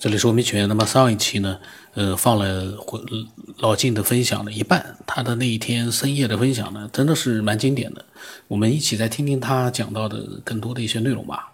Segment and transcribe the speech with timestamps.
[0.00, 0.66] 这里是文明犬。
[0.66, 1.60] 那么上一期呢，
[1.94, 2.74] 呃，放了
[3.58, 8.02] 老晋的分享的一半，他的那一天深夜的分享呢，真的是蛮经典的。
[8.48, 11.52] 我们一起再听听他讲到的更多的一些内容吧。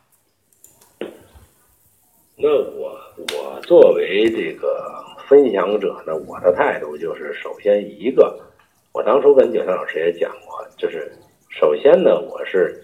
[2.37, 2.97] 那我
[3.35, 8.39] 我作为这个分享者呢，我的态度就是，首先一个，
[8.93, 11.13] 我当初跟九三老师也讲过，就是
[11.51, 12.81] 首先呢，我是。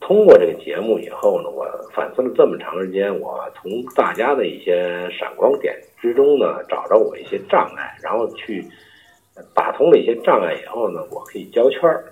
[0.00, 1.64] 通过这个节目以后呢，我
[1.94, 8.64] 反思了这么长时间，我从大家的一些闪光点之中呢，找着我一些障碍，然后去
[9.54, 12.04] 打通了一些障碍以后呢，我可以交圈儿，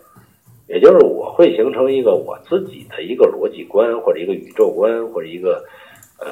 [0.68, 5.64] 也就是我会形成一个我自己的一个逻辑观或者一个宇宙观或者一个
[6.20, 6.28] 呃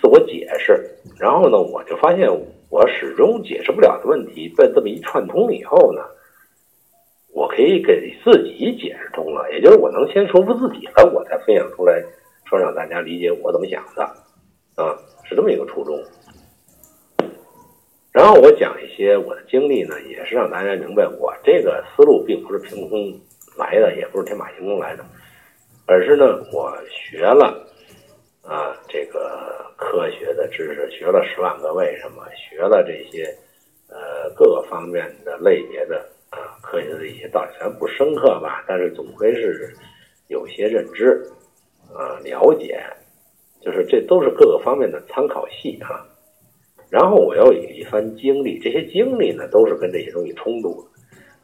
[0.00, 2.28] 自我解释，然后呢，我就发现
[2.68, 6.02] 我始终解释不了的问题被这么一串通以后呢。
[7.40, 11.98] 我可以给自己解释通了，也就是我能先说服自己了，我才分享出来，
[12.44, 14.04] 说让大家理解我怎么想的，
[14.74, 14.94] 啊，
[15.24, 15.98] 是这么一个初衷。
[18.12, 23.18] 然后我讲一些我的经历呢，也是让大家明白，我这个思路并不是凭空
[23.56, 25.02] 来的，也不是天马行空来的，
[25.86, 27.66] 而是呢，我学了
[28.42, 33.34] 啊这个科学的知识，学了十万个为什么，学了这些
[33.88, 36.06] 呃各个方面的类别的。
[36.70, 39.74] 科学的一些道理虽然不深刻吧，但是总归是
[40.28, 41.20] 有些认知，
[41.92, 42.80] 啊，了解，
[43.60, 46.06] 就是这都是各个方面的参考系啊。
[46.88, 50.88] 然后我要有一番经历，这些经历呢都是跟这些东西冲突的，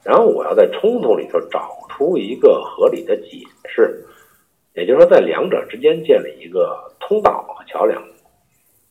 [0.05, 4.01] 然后我要在冲突里头找出一个合理的解释，
[4.75, 8.01] 也就是说在两者之间建立一个通道和桥梁，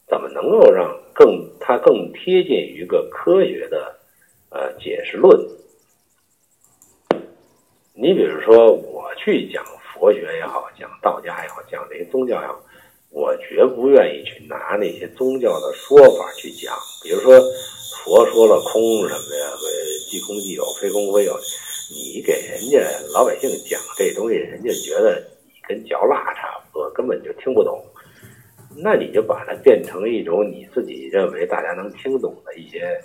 [0.05, 3.95] 怎么能够让更它更贴近于一个科学的
[4.49, 5.33] 呃解释论？
[7.97, 12.61] 你比如说，我去讲佛学也好，讲道家也好，讲这些宗教也好，
[13.09, 16.75] 我绝不愿意去拿那些宗教的说法去讲。
[17.01, 17.39] 比如说，
[18.03, 19.67] 佛说了空什么呀，呃
[20.11, 21.39] 即空即有，非空非有。
[21.89, 22.79] 你给人家
[23.13, 27.81] 老百姓讲这东西，人家觉得你跟嚼蜡差不多，根本就听不懂。
[28.75, 32.99] 那你就把它变成一种你自己认为大家能听懂的一些。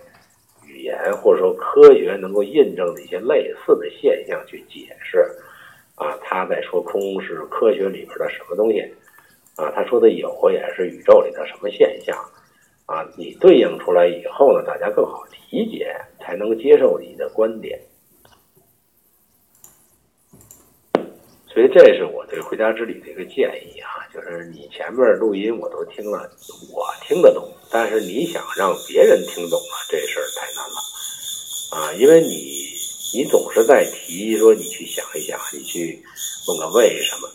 [0.71, 5.19] 语言或者说科学能够印证的一些类似的现象去解释，
[5.97, 8.81] 啊，他在说空是科学里边的什么东西，
[9.57, 12.17] 啊，他说的有也是宇宙里的什么现象，
[12.87, 17.79] 啊，你对应出来以后呢，大家更好理解，才能接受你的观点。
[21.53, 26.31] 所以这是我对《回家之旅》的一个建议啊，就是你前面录音我都听了，
[26.73, 30.77] 我听得懂，但是你想让别人听懂了，这事儿太难了
[31.73, 32.67] 啊，因为你
[33.15, 35.99] 你总是在提说你去想一想，你去
[36.49, 37.29] 问个为什么，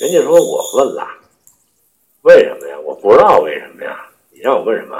[0.00, 1.06] 人家说我问了，
[2.22, 2.78] 为什么呀？
[2.80, 4.08] 我不知道为什么呀？
[4.30, 4.96] 你让我问什么？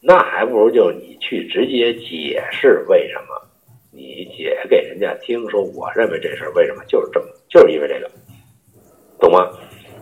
[0.00, 3.48] 那还不如就你去直接解释为什么。
[3.94, 8.10] 你解给人家听，说我认为这事儿为什么就是这么，就是因为这个，
[9.22, 9.48] 懂吗？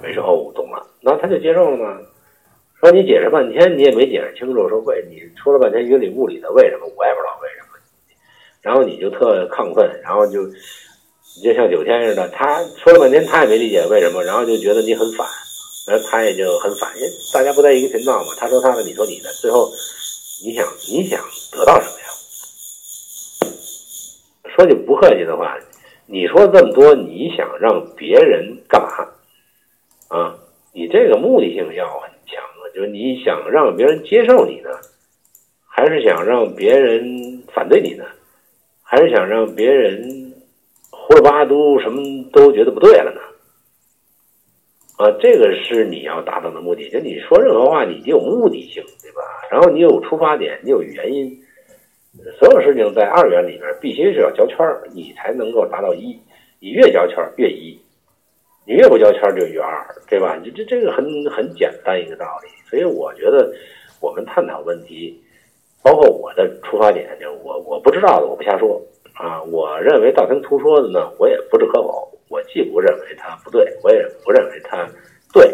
[0.02, 1.98] 没事哦，懂了，那他就接受了吗？
[2.80, 7.76] 说你解释半天，你也没解释清楚，说为你说了半天云里雾里的为什么，我也不知道为什么，
[8.62, 10.42] 然后你就特亢奋，然后就
[11.36, 15.28] 你就像九天似的，他说了半天他也没理解为什么，然后就觉得你很反，
[15.86, 19.68] 然后他也就很反，因为大家不在一个频道嘛，他说他的，你说你的，最后
[20.42, 21.20] 你想你想
[21.52, 22.06] 得到什么呀？
[24.56, 25.58] 说句不客气的话，
[26.12, 28.88] 你说这么多，你想让别人干嘛？
[30.08, 30.34] 啊，
[30.72, 34.70] 你这个目的性要很强啊，就是你想让别人接受你呢，
[35.68, 38.04] 还是想让别人反对你呢？
[38.82, 40.34] 还是想让别人
[40.90, 43.20] 胡里八都什么都觉得不对了呢？
[44.96, 46.90] 啊，这个是你要达到的目的。
[46.90, 49.22] 就你说任何话，你得有目的性，对吧？
[49.48, 51.40] 然后你有出发点，你有原因。
[52.38, 56.18] 所有事情在二元里面必须是要交圈儿，你才能够达到一。
[56.58, 57.80] 你越交圈儿越一，
[58.66, 60.36] 你越不交圈儿就越二，对吧？
[60.44, 62.48] 这这这个很很简单一个道理。
[62.68, 63.50] 所以我觉得
[64.00, 65.18] 我们探讨问题，
[65.82, 68.80] 包括我的出发点，就我我不知道的我不瞎说
[69.14, 69.42] 啊。
[69.44, 72.06] 我认为道听途说的呢，我也不置可否。
[72.28, 74.86] 我既不认为它不对，我也不认为它
[75.32, 75.52] 对。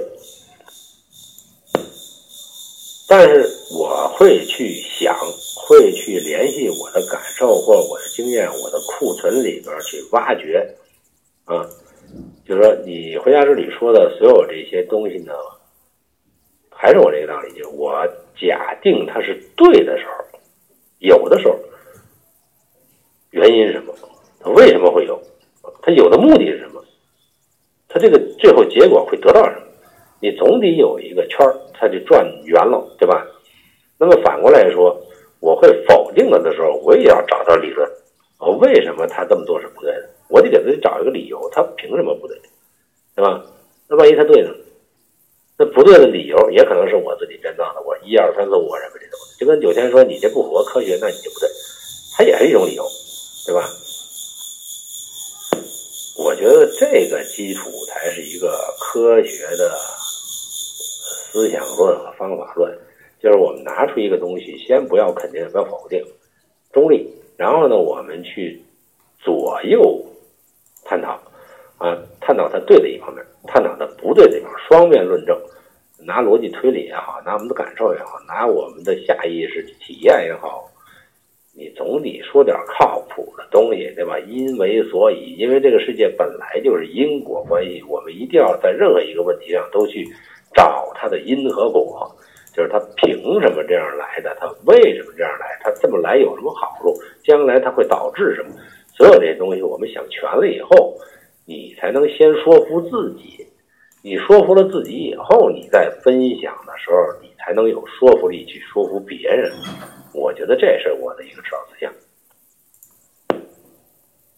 [3.08, 5.16] 但是我会去想，
[5.54, 10.74] 会去联系我的感受或者我的经验，我的库存里边去挖掘，
[11.44, 11.64] 啊，
[12.44, 15.32] 就是说你回家之旅说的所有这些东西呢，
[16.68, 18.04] 还是我这个道理，就我
[18.40, 20.40] 假定它是对的时候，
[20.98, 21.56] 有的时候，
[23.30, 23.94] 原因是什么？
[24.40, 25.22] 它为什么会有？
[25.80, 26.84] 它有的目的是什么？
[27.88, 29.66] 它这个最后结果会得到什么？
[30.18, 31.56] 你总得有一个圈儿。
[31.78, 33.26] 它就转圆了，对吧？
[33.98, 35.00] 那么反过来说，
[35.40, 37.88] 我会否定它的时候，我也要找到理论，
[38.38, 40.08] 我，为什么他这么做是不对的？
[40.28, 42.36] 我得给自己找一个理由，他凭什么不对，
[43.14, 43.42] 对吧？
[43.88, 44.50] 那万一他对呢？
[45.58, 51.48] 那不对的理由也可能是我自己编造的，我一二三四五，我认为这都就跟九天说你这不符合科学，那你就不对，
[52.16, 52.84] 它也是一种理由，
[53.46, 53.66] 对吧？
[56.18, 59.78] 我觉得这个基础才是一个科学的
[61.36, 62.74] 思想论和方法论，
[63.20, 66.02] 就是我们拿出一个东西，先不要肯定，不要否定，
[66.72, 67.06] 中立，
[67.36, 68.58] 然后呢，我们去
[69.18, 70.02] 左右
[70.82, 71.20] 探讨，
[71.76, 75.38] 啊，探讨它对的一方面，探讨它不对的一方，双面论证，
[76.06, 80.70] 拿逻辑推理也好，拿我们的感受也好，拿我们的下意识体验也好。
[81.54, 84.18] 你总得说点靠谱的东西，对吧？
[84.20, 90.06] 因为所以，因为这个世界本来就是因果关系，我们一定要在任何一个问题上都去
[90.54, 92.10] 找它的因和果，
[92.52, 98.50] 就是它凭什么这样来的，它为什么这样来，它这么来有什么好处，将来它会导致什么？
[98.94, 100.96] 所有这些东西，我们想全了以后，
[101.44, 103.46] 你才能先说服自己。
[104.02, 109.52] 你说服了自己以后，你再分享的时候，你才能有说服力去说服别人。
[110.14, 111.92] 我觉得这是我的一个指导思想。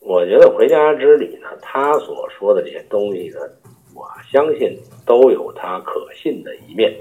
[0.00, 3.40] 我觉得回家之旅呢，他所说的这些东西呢，
[4.30, 6.94] 相信都有他可信的一面，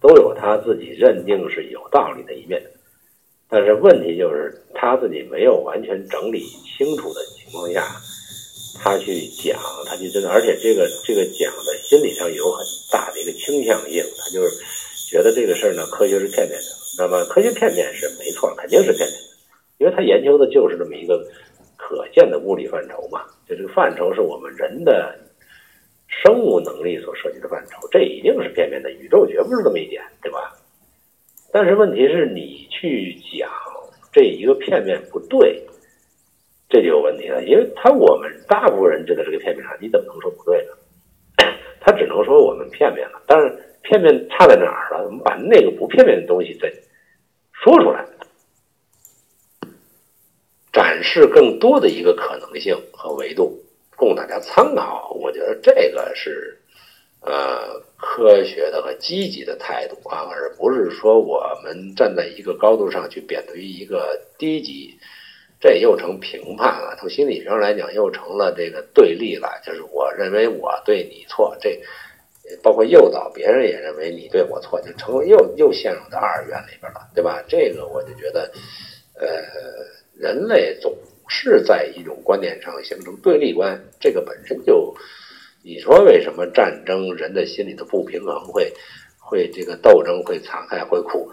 [0.00, 2.62] 都有他自己认定是有道理的一面。
[3.48, 7.84] 但是问题就是他自己没有完全整理清楚的情况下，
[8.82, 14.56] 他去讲，他就真的，而且这个这个讲的心理上有很大的一个倾向性，他就是
[15.08, 16.64] 觉得这个事儿呢，科学是片面的。
[16.98, 19.28] 那么科学片面是没错，肯定是片面的，
[19.78, 21.24] 因为他研究的就是这么一个
[21.76, 23.20] 可见的物理范畴嘛。
[23.46, 25.16] 就这个范畴是我们人的
[26.24, 28.90] 生物能力所涉及的范畴，这一定是片面的。
[28.92, 30.56] 宇宙绝不是这么一点，对吧？
[31.52, 33.50] 但是问题是你去讲
[34.10, 35.62] 这一个片面不对，
[36.70, 37.44] 这就有问题了。
[37.44, 41.46] 因为他我们大部分人觉得这个片面上，你怎么能说不对呢？
[41.78, 45.04] 他只能说我们片面了，但是片面差在哪儿了？
[45.04, 46.72] 我们把那个不片面的东西再。
[47.52, 48.04] 说出来，
[50.72, 53.63] 展示更多的一个可能性和维度，
[53.96, 55.10] 供大家参考。
[55.20, 56.58] 我觉得这个是
[57.20, 64.94] 呃科学的和积极的态度啊，而不是说我们站在一个高度上去贬低一个低级，
[65.60, 66.96] 这又成评判了。
[66.98, 69.60] 从心理上来讲，又成了这个对立了。
[69.64, 71.80] 就是我认为我对你错，这。
[72.62, 77.42] 包括诱导别人也认为你对我错，就成为又又陷入到二元里边了，对吧？
[77.48, 78.52] 这个我就觉得，
[79.14, 79.26] 呃，
[80.14, 80.94] 人类总
[81.28, 84.94] 是在一种观点上形成对立观，这个本身就，
[85.62, 88.72] 你说为什么战争人的心里的不平衡会
[89.18, 91.30] 会这个斗争会残害会苦？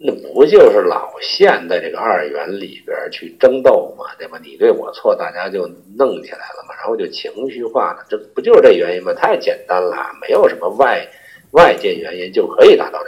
[0.00, 4.38] 那不就是老陷在这个二元里边去争斗嘛，对吧？
[4.40, 5.66] 你对我错，大家就
[5.96, 9.12] 弄起来了嘛，然后就情绪化了，这不就是这原因吗？
[9.12, 11.04] 太简单了，没有什么外
[11.50, 13.00] 外界原因就可以达到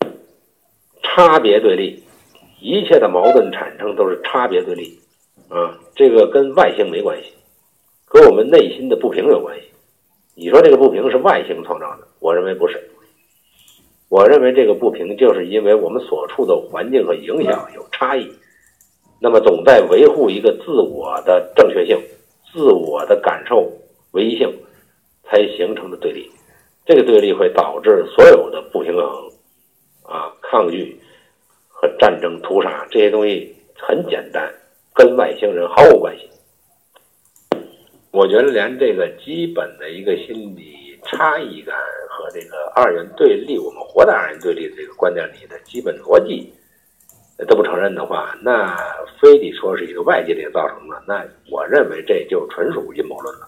[0.00, 0.16] 这个
[1.02, 2.02] 差别对立，
[2.64, 4.98] 一切的矛盾产生都是差别对立
[5.50, 7.30] 啊，这个跟外星没关系，
[8.06, 9.66] 和我们内心的不平有关系。
[10.34, 12.82] 你说这个不平是外星创造的，我认为不是。
[14.08, 18.32] 我认为这个不平，就是因为我们所处的环境和影响有差异，
[19.20, 22.00] 那么总在维护一个自我的正确性、
[22.50, 23.70] 自我的感受
[24.12, 24.50] 唯一性，
[25.24, 26.30] 才形成的对立。
[26.86, 29.04] 这个对立会导致所有的不平衡、
[30.04, 30.98] 啊抗拒
[31.98, 34.52] 战争、屠杀这些东西很简单，
[34.94, 36.28] 跟外星人毫无关系。
[38.10, 40.72] 我觉得连这个基本的一个心理。
[41.06, 41.76] 差异感
[42.08, 46.50] 和这个二元对立，我们活在二元对立这个观点里的基本逻辑
[47.46, 48.74] 都不承认的话，那
[49.20, 51.22] 非得说是一个外界力造成的，那
[51.52, 53.46] 我认为这就纯属阴谋论了。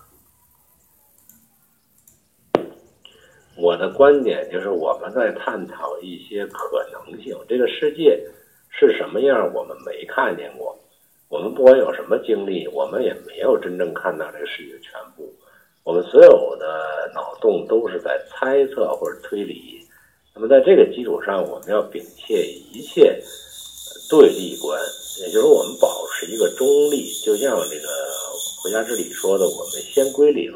[3.58, 8.22] 我的观点就是，我们在探讨一些可能性，这个世界
[8.70, 10.78] 是什么样，我们没看见过。
[11.28, 15.32] 我们不管有什么经历，我们也没有真正看到这个世界的全部。
[15.82, 19.80] 我们所有的脑洞都是在猜测或者推理，
[20.34, 22.34] 那么在这个基础上，我们要摒弃
[22.72, 23.20] 一切
[24.10, 24.78] 对立观，
[25.22, 27.10] 也就是，我们保持一个中立。
[27.25, 27.88] 就像这个
[28.62, 30.52] 《回家之理》说的，我们先归零，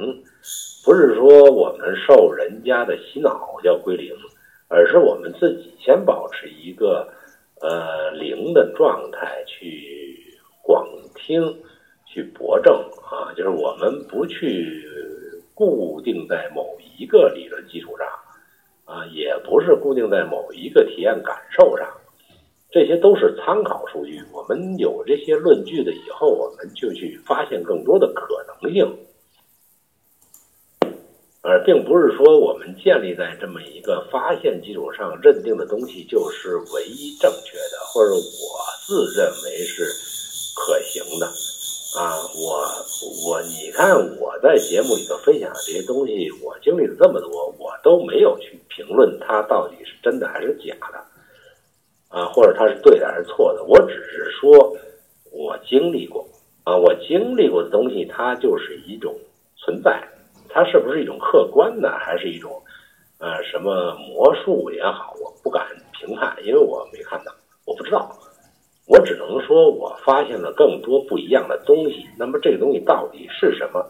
[0.85, 4.15] 不是说我们受人家的洗脑叫归零，
[4.69, 7.09] 而是我们自己先保持一个
[7.61, 11.63] 呃零的状态去广听、
[12.07, 12.75] 去博证
[13.11, 14.87] 啊，就是我们不去。
[15.53, 18.09] 固定在某一个理论基础上
[18.87, 21.87] 啊，也不是固定在某一个体验感受上，
[22.71, 24.23] 这些都是参考数据。
[24.33, 28.27] 我们有这些论据的以后，我们就去发现更多的可
[28.63, 28.91] 能性。
[31.43, 38.21] 而并不是说我们建立在这么一个发现基础上认定的东西就是唯一正确的，或者我
[38.87, 39.85] 自认为是
[40.55, 41.27] 可行的
[41.99, 42.13] 啊！
[42.37, 42.69] 我
[43.27, 50.99] 我你看我在节目里头分享的这些东西，我经历了这么多，我都没有去评论它到底是真的还是假的
[52.09, 54.77] 啊，或者它是对的还是错的，我只是说
[55.33, 56.29] 我经历过
[56.65, 59.19] 啊，我经历过的东西，它就是一种。
[60.71, 62.63] 是不是一种客观的，还是一种，
[63.19, 67.33] 呃，什么魔术也好，我不敢评判，因为我没看到，
[67.65, 68.17] 我不知道，
[68.87, 72.07] 我只能说我发现了更多不一样的东西。
[72.19, 73.85] 那么这个东西到底是什么？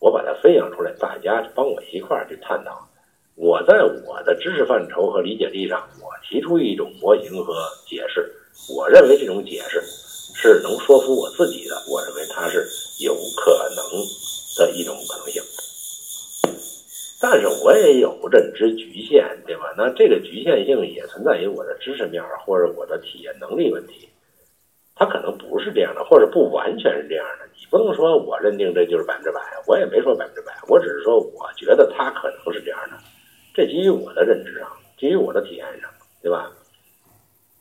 [0.00, 2.88] 我把它分享出来，大家帮我一块儿去探讨。
[3.34, 7.54] 我在我的知识范畴和理解力上，我提出一种模型和
[7.86, 8.32] 解释，
[8.74, 9.80] 我认为这种解释
[10.34, 12.66] 是能说服我自己的，我认为它是
[13.04, 13.84] 有可能
[14.56, 15.42] 的一种可能性。
[17.20, 19.74] 但是我也有认知局限，对吧？
[19.76, 24.08] 那这个局限性也存在于我的知识面或者我的体验能力问题。
[24.96, 27.46] 它可能不是这样的，或者不完全是这样的。
[27.54, 32.98] 你不能说我认定这就是百分之百，我也没说百分之百，我只是说我觉得它可能是这样的。
[33.54, 34.68] 这基于我的认知上，
[34.98, 35.88] 基于我的体验上，
[36.20, 36.50] 对吧？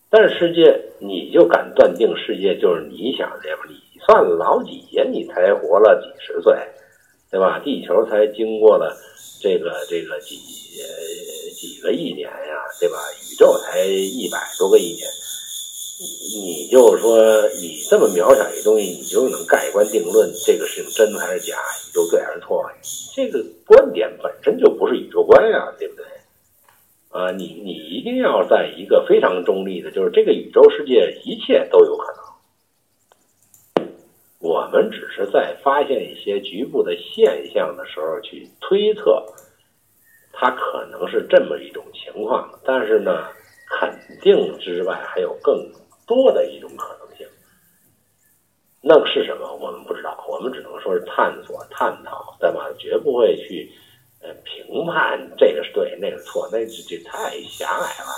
[0.10, 3.60] 但是世界，你就敢断定世界就是你想这样？
[3.70, 5.06] 你算老几呀？
[5.08, 6.58] 你才活了几十岁，
[7.30, 7.62] 对吧？
[7.64, 8.98] 地球才经过了。
[9.42, 10.36] 这个这个几
[11.60, 12.96] 几个亿年呀，对吧？
[13.30, 15.06] 宇宙才一百多个亿年，
[16.34, 17.20] 你就说
[17.60, 21.58] 你这么渺小一东西，你就能盖棺定论这个事情真还是假？
[21.58, 22.64] 宇宙对还是错？
[23.14, 26.06] 这个观点本身就不是宇宙观呀，对不对？
[27.10, 32.20] 啊，你你一定要在一个非常中立的，就是这个宇宙世界一切都有可能。
[34.40, 39.26] 我们只是在发现一些局部的现象的时候去推测，
[40.40, 42.50] 它可能是这么一种情况。
[42.64, 43.28] 但是呢，
[43.80, 45.70] 肯定之外还有更
[46.08, 47.28] 多的一种可能性。
[48.82, 49.54] 那是什么？
[49.58, 50.24] 我们不知道。
[50.30, 52.70] 我们只能说是探索、探讨，对吧？
[52.80, 53.70] 绝不会去
[54.22, 58.12] 呃评判这个是对，那个错，那这这太狭隘了。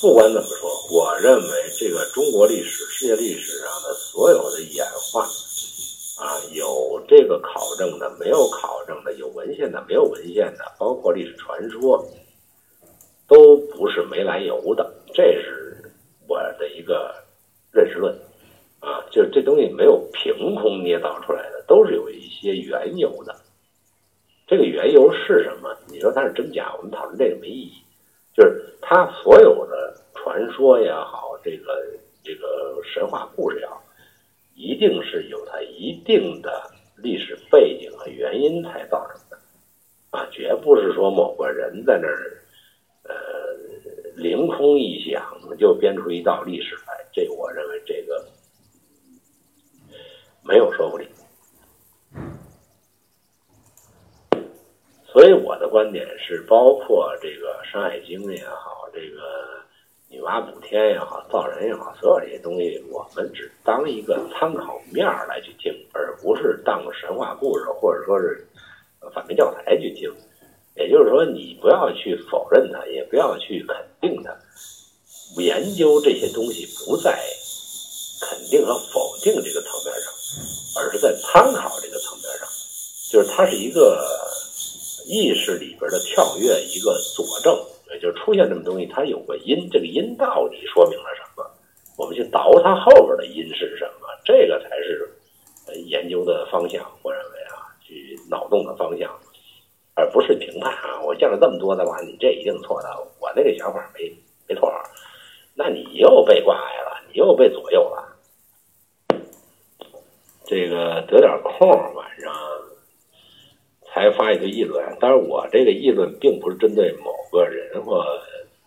[0.00, 5.24] 不管怎么说，我认为这个中国历史、世界历史上的所有的演化，
[6.22, 12.06] 啊，有这个考证的，没有考证的，有文献的，没有文献的，包括历史传说，
[13.26, 14.88] 都不是没来由的。
[15.12, 15.76] 这是
[16.28, 17.12] 我的一个
[17.72, 18.16] 认识论，
[18.78, 23.34] 啊，就是这东西没有凭空捏造出来的，都是有一些缘由的。
[24.46, 25.76] 这个缘由是什么？
[25.88, 26.72] 你说它是真假？
[26.78, 27.72] 我们讨论这个没意义。
[28.32, 31.84] 就是它所有的传说也好，这个
[32.22, 33.81] 这个神话故事也好，
[34.62, 39.36] 一定是有它一定的历史背景和原因才造成的，
[40.10, 42.44] 啊，绝不是说某个人在那儿，
[43.02, 43.14] 呃，
[44.14, 45.20] 凌空一想
[45.58, 48.24] 就编出一道历史来，这我认为这个
[50.44, 51.08] 没有说服力。
[55.06, 59.61] 所以我的观点是，包括这个《山海经》也好，这个
[60.12, 68.46] 女娲补天也好，造人也好，所有这些东西，我们只当一个参考面来去听，而不是当神话故事或者说是
[69.14, 70.12] 反面教材去听。
[70.76, 74.36] 也就是说，你不要去否认它，也不要去肯定它。
[75.40, 77.18] 研究这些东西不在
[78.20, 80.12] 肯定和否定这个层面上，
[80.76, 82.46] 而是在参考这个层面上，
[83.10, 84.06] 就是它是一个。
[85.04, 87.52] 意识里边的跳跃，一个佐证，
[87.92, 91.44] 也就出现这么东西，它有个因，这个因到底说明了什么？
[91.96, 94.08] 我们去倒它后边的因是什么？
[94.24, 95.08] 这个才是
[95.84, 96.84] 研究的方向。
[97.02, 99.10] 我认为啊，去脑洞的方向，
[99.94, 101.00] 而不是评判啊。
[101.02, 102.88] 我见了这么多的话，你这一定错的。
[103.20, 104.10] 我那个想法没
[104.48, 104.72] 没错，
[105.54, 108.16] 那你又被挂碍了，你又被左右了。
[110.44, 111.70] 这个得点空，
[113.92, 118.02] 才发一个议论，但是我这个议论并不是针对某个人或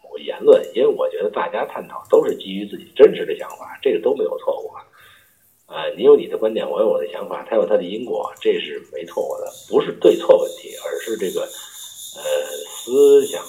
[0.03, 4.69] 某个言论，因为我觉得大家探讨都是基于自己真实的想法，这个都没有错误
[5.65, 5.89] 啊。
[5.97, 12.21] 你有你的观点，我有我的想法，他有他的因果，这是没错误的，不是对错问题，而是这个呃
[12.69, 13.43] 思想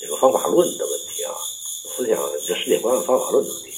[0.00, 1.34] 这个方法论的问题啊，
[1.88, 2.16] 思想
[2.46, 3.70] 这世界观和方法论的问题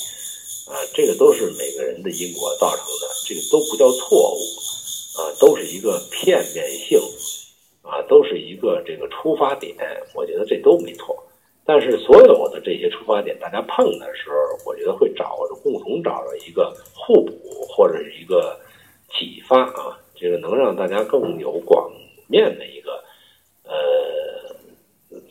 [0.68, 4.67] 啊，这个都是每个人的因果造成的，这个都不叫错误。
[5.18, 6.96] 啊，都是一个片面性，
[7.82, 9.74] 啊，都是一个这个出发点，
[10.14, 11.16] 我觉得这都没错。
[11.64, 17.32] 但是所有的这些出发点，大家碰的时候，我觉得会找着共同找着一个互补
[17.68, 18.56] 或者是一个
[19.10, 21.90] 启发啊，这个能让大家更有广
[22.28, 23.02] 面的一个
[23.64, 23.74] 呃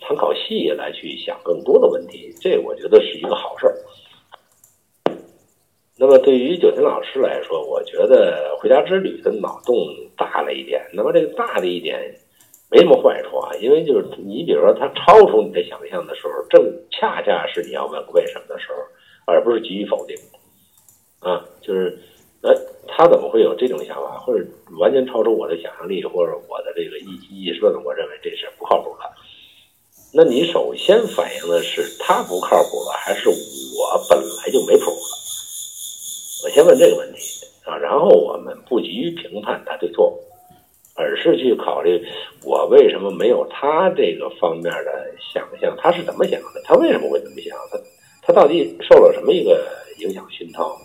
[0.01, 3.77] 参考系来去想更多的问题，这我觉得是一个好事儿。
[5.99, 9.75] 那么对于九天老师来说，我觉得回家之旅的脑洞
[10.15, 10.85] 大了一点。
[10.93, 11.99] 那么这个大的一点
[12.69, 18.77] 没什么坏处啊，因为就是你比如说它超出你的想象的时候，正恰恰是你要问为什么的时候，
[19.25, 20.15] 而不是急于否定
[21.19, 21.43] 啊。
[21.61, 21.97] 就是
[22.43, 22.53] 哎，
[22.87, 24.45] 他怎么会有这种想法，或者
[24.79, 27.73] 完全超出我的想象力，或者我的这个意意识论？
[27.83, 29.09] 我认为这是不靠谱的。
[30.13, 35.26] 那你首先反映的是他不靠谱了，还是我本来就没谱了？
[36.49, 40.17] 先问这个问题啊，然后我们不急于评判他对错，
[40.95, 42.01] 而是去考虑
[42.43, 47.79] 我为什么没有他这个方面的想象，他是怎么想的，他为什么会这么想，他
[48.21, 49.67] 他到底受了什么一个
[49.99, 50.77] 影响熏陶，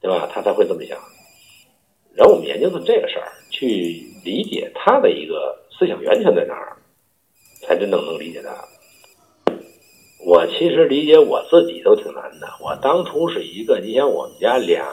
[0.00, 0.28] 对吧？
[0.32, 0.98] 他才会这么想。
[2.14, 3.66] 然后我们研究的这个事儿，去
[4.24, 6.76] 理解他的一个思想源泉在哪儿，
[7.62, 8.50] 才真正能理解他。
[10.24, 12.46] 我其实理解我自己都挺难的。
[12.60, 14.86] 我当初是一个，你想我们家两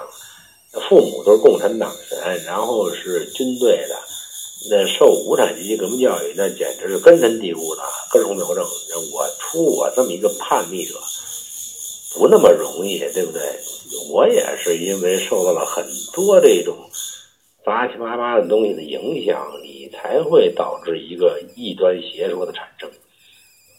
[0.71, 3.95] 父母都是共产党员，然后是军队的，
[4.71, 8.63] 那受无产阶级革命教育，那简直是根深蒂固的根红苗正。
[9.13, 10.95] 我出我这么一个叛逆者，
[12.17, 13.41] 不那么容易，对不对？
[14.11, 16.75] 我也是因为受到了很多这种
[17.63, 22.89] 杂七八八的东西的影响，你才会导致一个异端邪说的产生。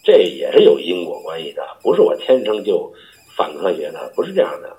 [0.03, 2.93] 这也是有因果关系的，不是我天生就
[3.37, 4.77] 反科学的，不是这样的。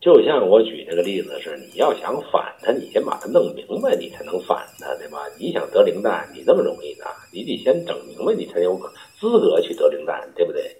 [0.00, 5.28] 就像我举这个例子是，你要想反它，你先把它弄明白，你才能反它，对吧？
[5.38, 7.06] 你想得零蛋，你那么容易呢？
[7.32, 8.76] 你得先整明白，你才有
[9.20, 10.76] 资格去得零蛋，对不对？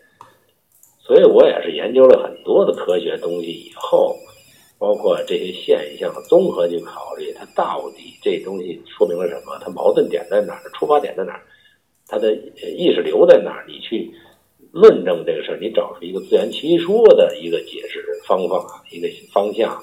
[0.98, 4.16] 所以我也是研究了很多的科学东西以后，
[4.79, 11.42] 包括这些现象，综合去考虑它到底这东西说明了什么，它矛盾点在哪儿，出发点在哪儿。
[12.12, 12.31] 他的
[12.77, 13.64] 意识流在哪儿？
[13.66, 14.11] 你去
[14.70, 19.81] 论证这个事儿，你找出一个自圆其说的一个解释方法、一个方向，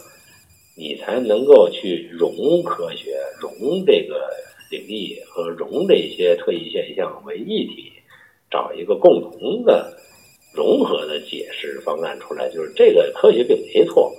[0.78, 4.30] 你才能够去融科学、融这个
[4.70, 7.92] 领域和融这些特异现象为一体，
[8.52, 9.92] 找一个共同的
[10.54, 12.48] 融合的解释方案出来。
[12.52, 14.16] 就是这个科学并没错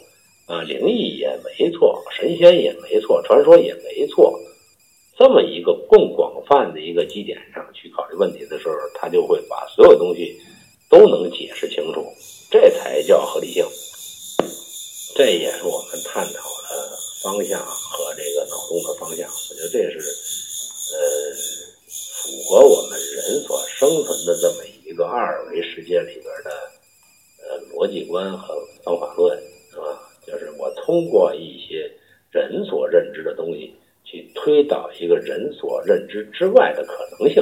[0.48, 4.36] 啊，灵异也没错，神仙也没错，传说也没错。
[5.20, 10.40] 这么一个更广泛的一个基点上去考虑问题的时候，他就会把所有东西
[10.88, 12.02] 都能解释清楚，
[12.50, 13.62] 这才叫合理性。
[15.14, 19.28] 这也是我们探讨的方向和这个脑洞的方向。
[19.28, 19.98] 我觉得这是
[20.96, 21.34] 呃
[21.86, 26.50] 符合我们人所生存的这么一个二维世界里边的
[27.44, 29.38] 呃逻辑观和方法论，
[29.70, 30.00] 是吧？
[30.26, 31.92] 就是我通过一些
[32.30, 33.76] 人所认知的东西。
[34.10, 37.40] 去推导一个人所认知之外的可能性，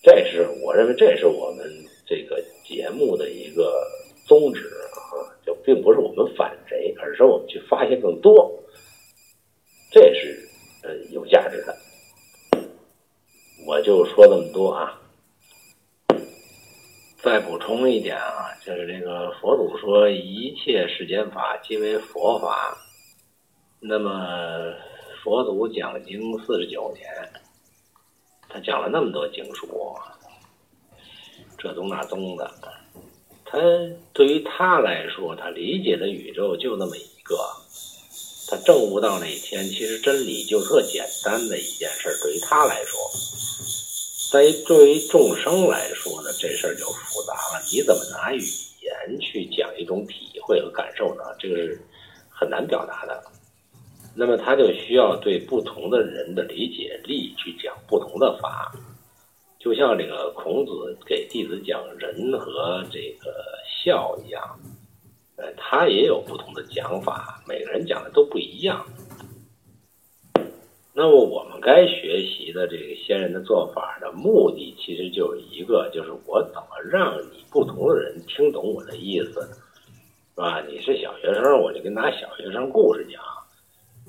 [0.00, 1.68] 这是我认为这是我们
[2.06, 3.84] 这个节目的一个
[4.24, 8.56] 宗旨啊，就并不是我们反谁，而是我们去发现更多，
[9.90, 10.48] 这是
[10.84, 11.76] 呃有价值的。
[13.66, 14.96] 我就说这么多啊，
[17.20, 22.78] 再补充一点啊，就是这个佛祖说一切世间法皆为佛法，
[23.80, 24.72] 那么。
[25.22, 27.06] 佛祖讲经四十九年，
[28.48, 29.94] 他讲了那么多经书，
[31.56, 32.50] 这宗那宗的。
[33.44, 33.56] 他
[34.12, 37.38] 对于他来说，他理解的宇宙就那么一个。
[38.48, 42.08] 他证悟到那一天，其实真理就特简单的一件事。
[42.20, 42.98] 对于他来说，
[44.32, 47.62] 在对于众生来说呢，这事儿就复杂了。
[47.72, 51.22] 你怎么拿语言去讲一种体会和感受呢？
[51.38, 51.80] 这个是
[52.28, 53.22] 很难表达的。
[54.14, 58.70] 那么他就需要对不同的人的理解力去讲不同的法，
[59.58, 63.32] 就像这个孔子给弟子讲仁和这个
[63.66, 64.60] 孝一样，
[65.36, 68.84] 呃，他也有不同的讲法，每个人讲的都不一样。
[70.94, 80.62] 那么我们该学习的这个先人的做法的目的，其实就是一个，就是我怎么让你不同的人听懂我的意思，是吧？
[80.68, 83.22] 你是小学生，我就跟拿小学生故事讲。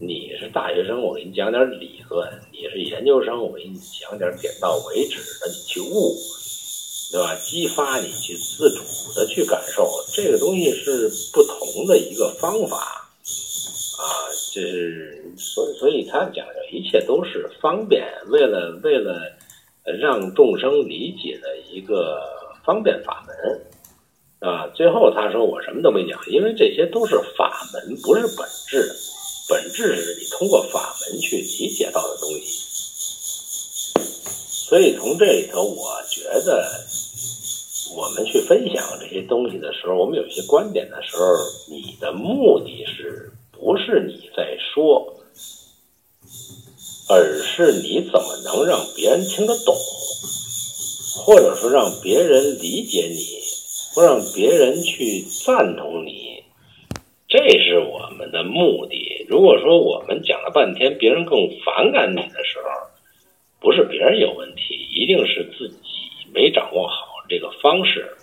[0.05, 6.13] 你是大学生，我给你讲点理论；你是研究生，我给你讲点点到为止的，你去悟，
[7.11, 7.33] 对吧？
[7.35, 8.83] 激发你去自主
[9.15, 12.77] 的去感受，这个东西是不同的一个方法
[13.97, 14.03] 啊。
[14.53, 19.31] 这是所以所以他讲的一切都是方便，为了为了
[19.99, 22.21] 让众生理解的一个
[22.65, 24.67] 方便法门啊。
[24.75, 28.93] 最后他说我什么都没讲，因为这些都是法门，不是本质，
[29.47, 32.63] 本质是你通过法门去理解到的东西。
[34.39, 36.85] 所以从这里头，我觉得
[37.95, 41.23] 我们去分享这些东西的时候，我们有些观点的时候，
[41.69, 45.15] 你的目的是不是你在说，
[47.07, 49.77] 而是你怎么能让别人听得懂，
[51.25, 53.43] 或者说让别人理解你，
[53.93, 56.42] 或让别人去赞同你，
[57.33, 59.25] 这是我们的目的。
[59.27, 62.69] 如果说我们讲了半天，别人更反感你的时候，
[63.59, 65.79] 不是别人有问题，一定是自己
[66.31, 68.15] 没掌握好这个方式，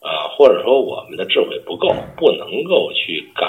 [0.00, 3.48] 啊，或者说我们的智慧不够，不能够去感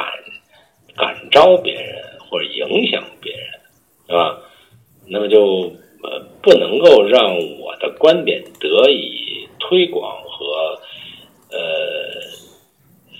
[0.95, 3.49] 感召别人或者影响别人，
[4.05, 4.39] 是吧？
[5.07, 5.63] 那么就
[6.03, 10.79] 呃不能够让我的观点得以推广和
[11.51, 11.57] 呃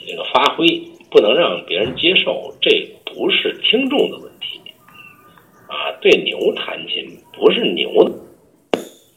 [0.08, 0.67] 这个发挥，
[1.15, 4.60] 不能让别人接受，这不是听众的问题。
[5.69, 7.89] 啊，对牛弹琴不是牛，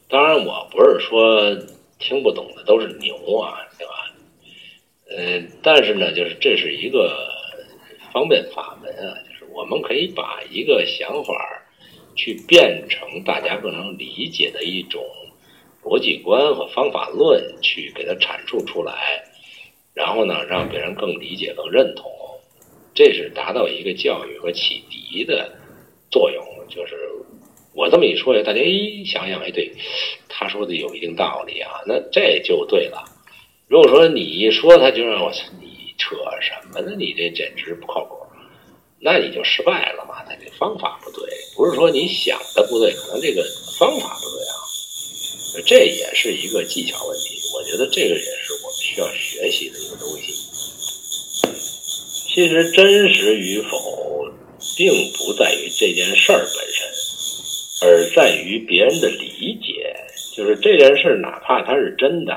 [0.07, 1.53] 当然我不是说
[1.99, 3.91] 听不懂的都是牛啊，对吧？
[5.09, 7.27] 呃，但是呢，就是这是一个
[8.13, 11.33] 方便法门啊，就是我们可以把一个想法
[12.15, 15.03] 去变成大家更能理解的一种
[15.83, 19.21] 逻辑观和方法论，去给它阐述出来，
[19.99, 22.09] 然后呢，让别人更理解、更认同，
[22.95, 25.51] 这是达到一个教育和启迪的。
[26.09, 26.95] 作用就是
[27.73, 29.69] 我这么一说，大家一想想，哎，对，
[30.29, 33.03] 他说的有一定道理啊，那这就对了。
[33.67, 36.95] 如果说你一说，他就让我，你扯什么呢？
[36.97, 38.15] 你这简直不靠谱，
[39.01, 40.23] 那你就失败了嘛。
[40.23, 43.43] 他这方法不对，不是说你想的不对，可能这个
[43.77, 44.55] 方法不对啊。
[45.65, 48.53] 这也是一个技巧问题，我觉得这个也是
[48.99, 50.33] 要学习的一个东西。
[52.27, 54.07] 其实真实与否。
[54.77, 56.87] 并不在于这件事儿本身，
[57.85, 59.93] 而在于别人的理解。
[60.33, 62.33] 就是这件事，哪怕它是真的，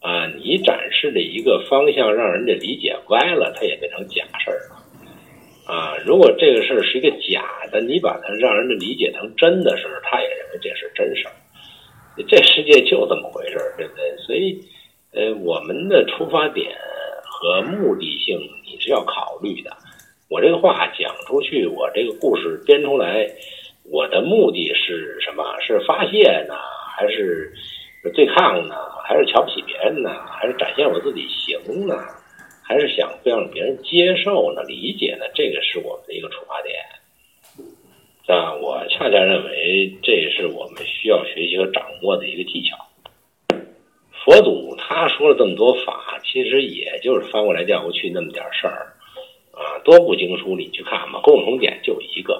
[0.00, 4.84] 啊，你展示的一个方向让人家理解歪了，它也变成假事儿了。
[5.64, 11.32] 啊，如果这个事儿是一个假的，你把它让人家理解成真的事儿，他也认为这是真事儿。
[12.28, 14.14] 这世界就这么回事儿，对不对？
[14.26, 14.60] 所以，
[15.14, 16.74] 呃，我们的出发点
[17.22, 19.70] 和目的性你是要考虑的。
[20.30, 23.28] 我这个话讲出去，我这个故事编出来，
[23.84, 25.44] 我的目的是什么？
[25.60, 26.54] 是发泄呢，
[26.96, 27.52] 还是
[28.14, 28.74] 对抗呢？
[29.04, 30.10] 还是瞧不起别人呢？
[30.30, 31.94] 还是展现我自己行呢？
[32.64, 35.26] 还是想让别人接受呢、理解呢？
[35.34, 36.74] 这个是我们的一个出发点。
[38.28, 42.78] 啊，我恰恰认为这是我们需要学习和掌握的一个技巧。
[44.24, 48.92] 佛祖他说了这么多法，其实也就是翻过来调过去那么点事儿。
[49.52, 52.34] 啊，多部经书你去看吧，共同点就一个，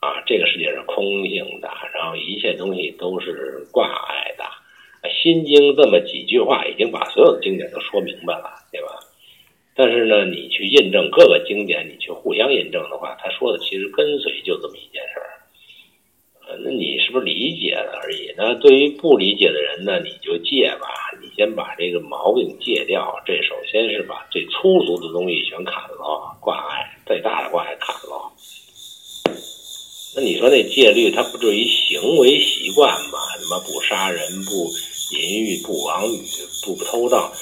[0.00, 4.44] 啊，这个世界是空性的，然后一切东西都是挂碍的。
[5.08, 8.98] 心经这么几句话已经把所有的经典都说明白了，对吧？
[9.76, 15.26] 但是呢，你去印证各个经典，你去互相印证的话，他说的其实跟随就这么一件事儿。
[16.64, 18.34] 那你是不是理解了而已？
[18.36, 20.88] 那对于不理解的人呢，你就戒吧，
[21.36, 23.14] 先把这个毛病戒掉。
[23.26, 28.32] 这首先是把最粗俗的东西全砍了，挂碍再大的挂碍砍了。
[30.16, 33.18] 那你说那戒律，它不就一行为习惯吗？
[33.38, 34.68] 什么不杀人、不
[35.16, 36.18] 淫欲、不妄语、
[36.64, 37.32] 不偷盗，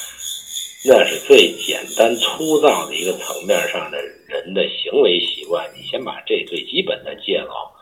[0.84, 5.68] 那是最简单粗糙的一个层面上的人的行为习惯。
[5.76, 7.74] 你先把这最基本的戒了。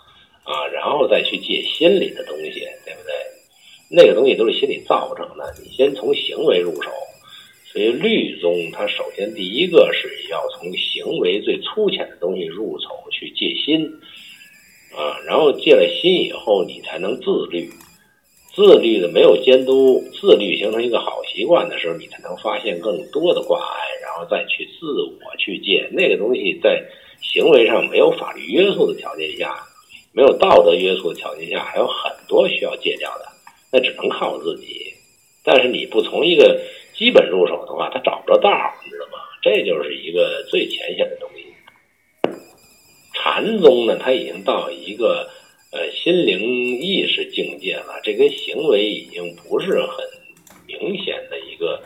[0.44, 3.35] 啊，然后再去戒心里的东西，对不对？
[3.96, 6.90] 那个东西都是心理造成的，你先从行为入手。
[7.64, 13.90] 所以律宗它首先第一个是要从行为最粗浅的东西入手去戒心，
[14.94, 17.70] 啊，然后戒了心以后，你才能自律。
[18.54, 26.82] 自律的没有监督，自律形成一个好习惯的时候，你才能发现更多的挂碍，然后再去自我去戒那个东西，在
[27.22, 29.56] 行为上没有法律约束的条件下。
[30.12, 33.26] 没有道德约束的条件下，还有很多需要戒掉的，
[33.72, 34.94] 那只能靠自己。
[35.44, 36.60] 但是你不从一个
[36.94, 38.50] 基本入手的话，他找不着道
[38.84, 39.18] 你知道吗？
[39.42, 41.46] 这就是一个最浅显的东西。
[43.14, 45.28] 禅宗呢，他已经到一个
[45.72, 46.40] 呃心灵
[46.80, 50.04] 意识境界了，这跟行为已经不是很
[50.66, 51.82] 明显的一个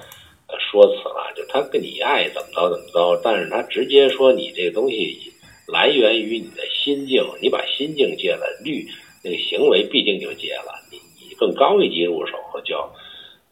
[0.59, 1.33] 说辞了。
[1.37, 5.19] 就他跟你爱怎么着怎么着，但是他直接说你这个东西。
[5.67, 7.25] 来源于你的心境。
[7.41, 8.85] 你把心境戒了，律
[9.23, 10.75] 那个行为必定就戒了。
[11.41, 12.93] 更高一级入手叫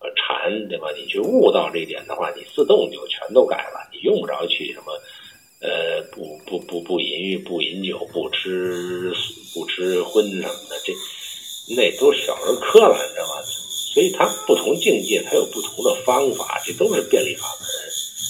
[0.01, 0.93] 呃禅，对吧？
[0.95, 4.93] 你去悟到这一点的话，你自动就全都改了，你用不着去什么
[5.63, 9.11] 呃不不不不淫欲、不饮酒、不吃
[9.55, 10.93] 不吃荤什么的，这
[11.75, 13.43] 那都是小儿科了，你知道吗？
[13.95, 17.67] 所以它不同境界，它有不同的方法，这都是便利法门，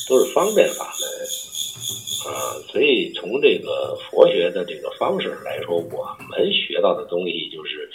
[0.09, 2.57] 都是方便法门啊。
[2.73, 7.91] 所以从这个佛学的这个方式来说，我们学到的东西就是，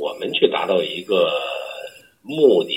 [0.00, 1.30] 我们去达到一个
[2.22, 2.74] 目的，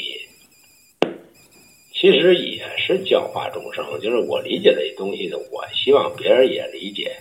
[1.93, 3.83] 其实也是教化众生。
[4.01, 7.15] 就是我理解的东西呢，我希望别人也理解，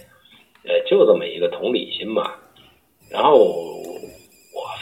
[0.64, 2.34] 呃，就这么一个同理心嘛。
[3.08, 3.82] 然后我。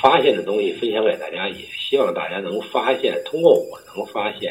[0.03, 3.23] 发现的东西分享给大家，也希望大家能发现。
[3.23, 4.51] 通过我能发现，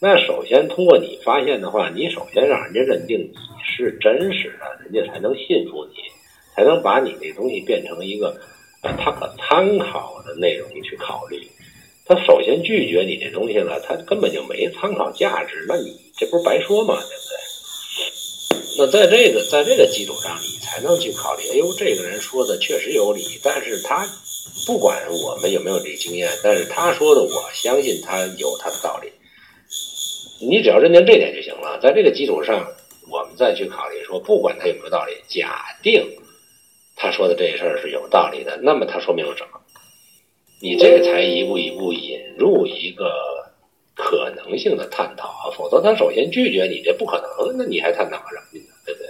[0.00, 6.02] 那首先通过你发现的话，你首先让人家认定你是真实的，人家才能信服你，
[6.56, 8.36] 才能把你这东西变成一个
[8.82, 11.46] 他可参考的内容去考虑。
[12.06, 16.96] 他首先拒绝你这东西了，他根本就没参考价值，那你这不是白说吗？
[17.00, 19.02] 对不对？
[19.02, 21.42] 那在这个在这个基础上，你才能去考虑。
[21.52, 24.06] 哎呦，这个人说的确实有理，但是他。
[24.66, 29.10] 不管我们有没有这经验，但是他说的，我相信他有他的道理。
[30.38, 31.78] 你只要认定这点就行了。
[31.80, 32.66] 在这个基础上，
[33.10, 36.06] 我们再去考虑说，不管他有没有道理，假定
[37.02, 39.58] 他说的这事儿是有道理的，那么他说明了什么？
[40.60, 43.10] 你这才一步一步引入一个
[43.94, 48.66] 可能性的探讨啊，否则他首先拒绝你，这不可能，那你还探讨什么呢？
[48.84, 49.08] 对不对？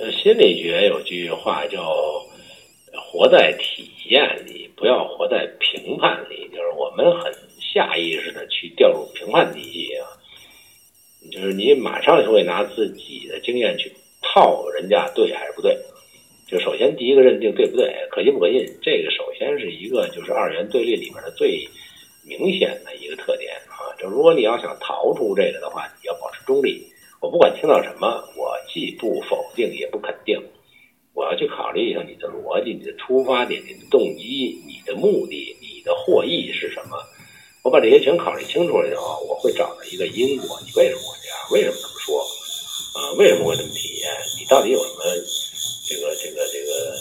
[0.00, 1.94] 呃，心理学有句话叫。
[3.10, 6.46] 活在体验里，不要活在评判里。
[6.48, 10.06] 就是我们很下意识的去掉入评判体系啊，
[11.32, 13.90] 就是你马上就会拿自己的经验去
[14.22, 15.76] 套人家对还是不对。
[16.46, 21.68] 就首先第一个认定对不对，可信不可信，这个首先是一个就是二元对立里面的最
[22.26, 23.92] 明显的一个特点啊。
[23.98, 26.86] 就如果你要想逃出这个的话，你要保持中立。
[27.20, 30.40] 我不管听到什么，我既不否定也不肯定。
[31.12, 36.96] 我要去考虑一下你的逻辑、你的出发点、你的动机、你的目的、你的获益是什么。
[37.64, 40.46] 我把这些全考虑清楚了以后，我会找到一个因果。
[40.64, 41.38] 你为什么会这样？
[41.50, 42.24] 为什么这么说？
[42.98, 44.10] 啊，为什么会这么体验？
[44.36, 45.04] 你到底有什么
[45.86, 46.98] 这个、这个、这个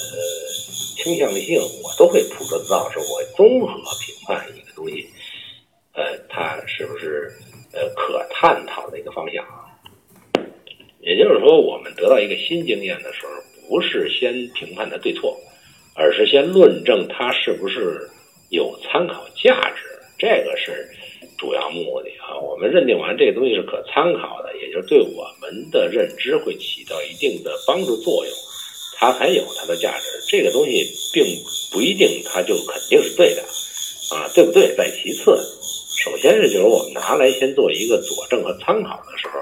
[0.95, 1.59] 倾向性？
[1.81, 3.73] 我都会捕捉到，是我综合
[4.05, 5.09] 评判一个东西，
[5.93, 7.33] 呃，它是不是
[7.73, 9.65] 呃可探讨的一个方向啊？
[11.01, 13.31] 也就是说，我们得到一个新经验的时候。
[13.69, 15.37] 不是先评判它对错，
[15.93, 18.09] 而是先论证它是不是
[18.49, 19.83] 有参考价值，
[20.17, 20.89] 这个是
[21.37, 22.37] 主要目的啊。
[22.39, 28.33] 我们认定完这个东西是可参考的，也就是对我们的认知会起到一定的帮助作用，
[28.97, 30.05] 它才有它的价值。
[30.27, 31.23] 这个东西并
[31.71, 33.41] 不一定它就肯定是对的
[34.11, 34.75] 啊，对不对？
[34.75, 35.37] 在其次，
[36.03, 39.39] 首先是就是我们拿来先做一个佐证和参考的时候，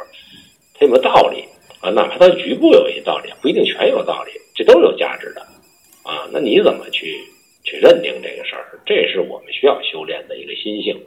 [0.74, 1.46] 它有没有道理？
[1.82, 5.42] 啊，哪怕它局部有一些道理，不一定全有道理，这都有价值的，
[6.04, 7.20] 啊，那你怎么去
[7.64, 8.80] 去认定这个事儿？
[8.86, 11.00] 这是我们需要修炼的一个心性，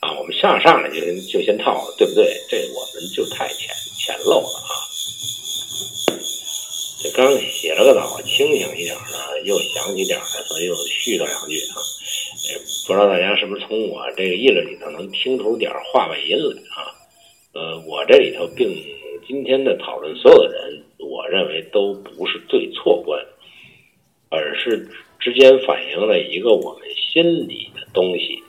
[0.00, 2.36] 啊，我们上上来就就先套，对不对？
[2.48, 4.72] 这我们就太浅浅陋了啊！
[7.02, 11.76] 这刚写了个稿，清醒一点呢，又想起点来，所以又续了两句啊。
[12.86, 16.92] 不知道大家是不是从我这个议论里头能听出点话外音来啊？
[17.52, 18.68] 呃，我这里头并。
[19.28, 23.24] 今天的讨论，所有的人，我认为都不是对错观，
[24.28, 24.88] 而是
[25.20, 28.42] 之间反映了一个我们心里的东西，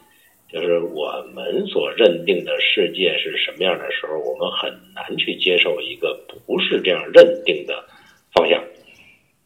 [0.51, 7.85] 就是我们所认定的世界是什么样的时候，我们很难去接受一个不是这样认定的
[8.33, 8.61] 方向。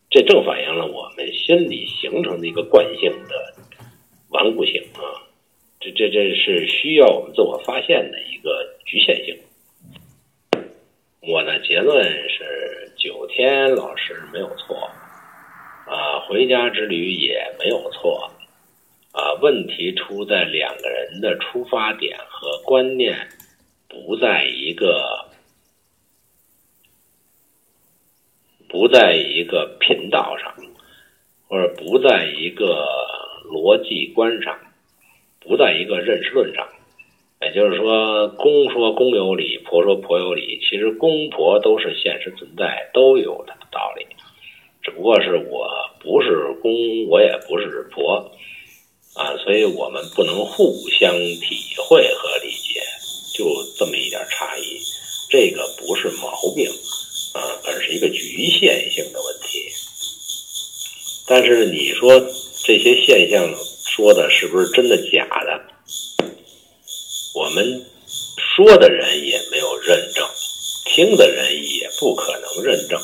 [0.09, 3.53] 这正反映了我们心理形成的一个惯性的
[4.29, 5.21] 顽固性啊！
[5.79, 9.37] 这这这是需要我们自我发现的一个局限性。
[11.21, 14.75] 我的结论是，九天老师没有错，
[15.85, 18.31] 啊，回家之旅也没有错，
[19.15, 23.15] 啊，问题出在两个人的出发点和观念
[23.87, 25.25] 不在一个
[28.67, 30.53] 不在一个频道上，
[31.47, 32.85] 或者不在一个
[33.45, 34.59] 逻辑观上，
[35.39, 36.67] 不在一个认识论上。
[37.41, 40.59] 也就是说，公说公有理，婆说婆有理。
[40.59, 44.05] 其实公婆都是现实存在，都有的道理。
[44.81, 48.31] 只不过是我不是公，我也不是婆，
[49.15, 52.83] 啊，所以我们不能互相体会和理解，
[53.33, 54.77] 就这么一点差异。
[55.29, 56.69] 这个不是毛病，
[57.33, 59.71] 啊，而是一个局限性的问题。
[61.25, 62.19] 但是你说
[62.63, 63.49] 这些现象
[63.85, 65.61] 说的是不是真的假的？
[67.33, 67.85] 我们
[68.55, 70.27] 说的人也没有认证，
[70.85, 72.99] 听的人也不可能认证。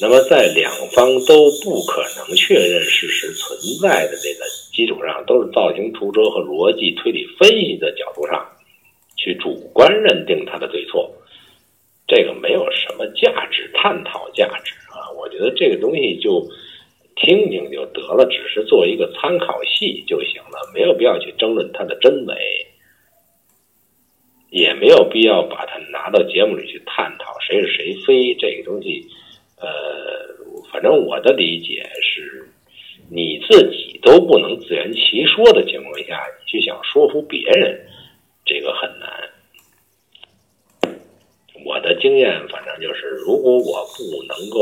[0.00, 8.46] 那么在两方都不可能确认事实存在的这个基础上，都是造型图说和逻辑推理分析的角度上，
[9.16, 11.12] 去主观认定它的对错，
[12.06, 15.10] 这个没有什么价值，探讨价值啊！
[15.18, 16.46] 我觉得这个东西就。
[17.16, 22.34] 听听就得了，只是做一个参考系就行了，没有必要去争论它的真伪，
[24.48, 28.34] 也没有必要把它拿到节目里去探讨谁是谁非。
[28.36, 29.06] 这个东西，
[29.60, 32.48] 呃，反正我的理解是，
[33.10, 37.86] 你自己都不能自圆其说的情况下，你去想说服别人，
[38.44, 39.30] 这个很难。
[41.64, 44.58] 我的经验反正就是，如果我不能够。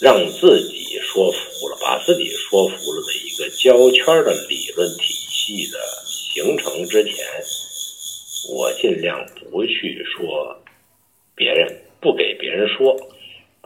[0.00, 7.26] 让自己说服了，把自己说服了的一个胶圈的理论体系的形成之前，
[8.54, 10.56] 我尽量不去说
[11.34, 11.66] 别人，
[12.00, 12.96] 不给别人说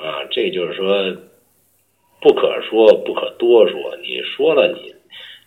[0.03, 1.17] 啊，这就是说
[2.21, 3.97] 不可说不可多说。
[4.03, 4.93] 你说了，你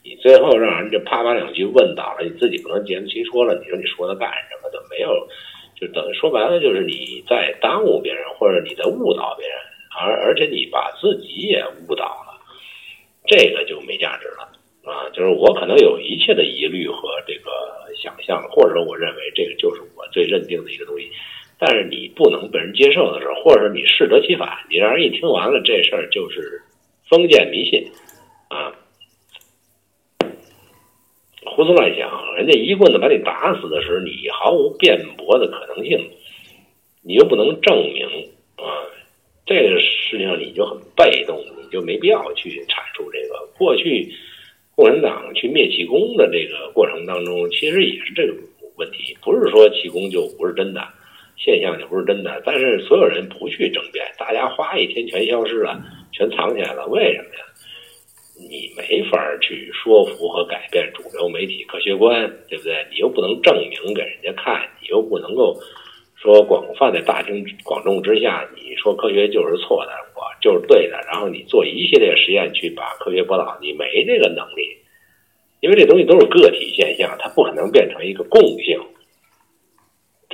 [0.04, 3.54] 你最后让人家啪啪两句问倒了，你自己不能言其说了。
[3.62, 4.82] 你说你说他干什么的？
[4.89, 5.12] 没有，
[5.76, 9.58] 就等于说白了，就是你在耽误别人，或者你在误导别人。
[9.98, 12.39] 而而且你把自己也误导了，
[13.28, 14.52] 这个就没价值了
[14.84, 15.08] 啊！
[15.13, 17.50] 就是我可能有一切的疑虑和这个
[17.96, 21.10] 想象，或者我认为这个就是我最认定的一个东西，
[21.58, 26.62] 但是你不能被人接受的时候，或者说你适得其反，你让人一听完了这事儿就是
[27.10, 27.86] 封建迷信
[28.50, 28.74] 啊，
[31.46, 35.98] 胡思乱想，人家一棍子把你打死的时候，你毫无辩驳的可能性，
[37.04, 38.06] 你又不能证明
[38.58, 38.84] 啊。
[39.46, 43.48] 这个事情你就很被动，你就没必要去阐述这个。
[43.58, 44.12] 过去
[44.76, 48.34] 共产党去灭气功的这个过程当中，其实也是这个
[48.76, 50.82] 问题，不是说气功就不是真的，
[51.38, 52.41] 现象就不是真的。
[52.45, 57.45] 但是所有人不去争辩，大家哗一天全消失了，全藏起来了，为什么呀？
[58.38, 62.86] 你没法去说服和改变主流媒体科学观，对不对？
[62.91, 65.58] 你又不能证明给人家看，你又不能够。
[66.17, 74.76] 说广泛的大庭广众之下，你说科学就是错的，我就是对的，然后你做一系列实验去把科学驳倒，你没这个能力，
[75.60, 78.80] 因为这东西都是个体现象，它不可能变成一个共性，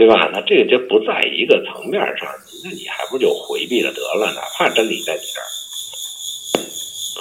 [0.02, 0.32] 对吧？
[0.34, 2.28] 那这个就不在一个层面上，
[2.64, 4.34] 那你还不就回避了得了？
[4.34, 5.46] 哪怕真理在你这儿，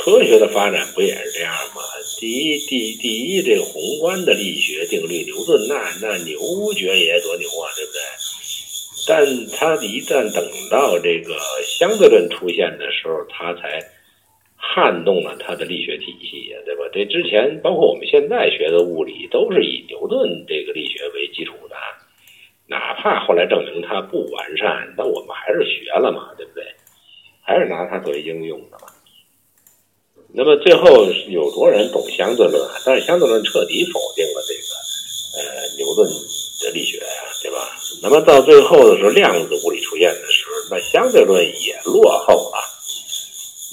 [0.01, 1.83] 科学的发展不也是这样吗？
[2.19, 8.01] 第一，第第一，这个宏观的力学定律，牛顿那那牛爵爷多牛啊，对不对？
[9.07, 13.79] 但他一旦等到这个相对论出现的时候，他才
[14.57, 16.89] 撼动了他的力学体系呀，对吧？
[16.95, 21.77] 这之前包括我们现在学的物理，都是以牛顿这个力学为基础的，
[22.71, 26.63] 哪怕后来证明它不完善，但我们还是学了嘛，对不对？
[27.43, 28.87] 还是拿它作为应用的嘛。
[30.33, 32.63] 那么最后有多少人懂相对论？
[32.87, 34.71] 但是相对论彻底否定了这个
[35.35, 36.07] 呃牛顿
[36.63, 37.59] 的力学呀，对吧？
[38.05, 42.63] 那么到最后的时候，量子物理出现的时候，那相对论也落后了。